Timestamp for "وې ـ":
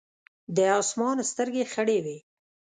2.05-2.25